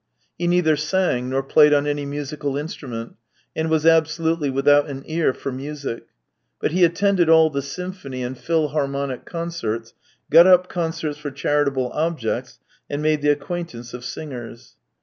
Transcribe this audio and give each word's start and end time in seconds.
He 0.35 0.47
neither 0.47 0.75
sang 0.77 1.29
nor 1.29 1.43
played 1.43 1.75
on 1.75 1.85
any 1.85 2.07
musical 2.07 2.57
instrument, 2.57 3.17
and 3.55 3.69
was 3.69 3.85
absolutely 3.85 4.49
without 4.49 4.87
an 4.89 5.03
ear 5.05 5.31
for 5.31 5.51
music, 5.51 6.07
but 6.59 6.71
he 6.71 6.83
attended 6.83 7.29
all 7.29 7.51
the 7.51 7.61
symphony 7.61 8.23
and 8.23 8.35
philharmonic 8.35 9.25
concerts, 9.25 9.93
got 10.31 10.47
up 10.47 10.67
concerts 10.67 11.19
for 11.19 11.29
charitable 11.29 11.91
objects, 11.91 12.57
and 12.89 13.03
made 13.03 13.21
the 13.21 13.29
acquaintance 13.29 13.93
of 13.93 14.03
singers. 14.03 14.75